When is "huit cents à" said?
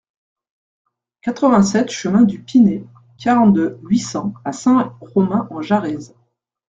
3.83-4.51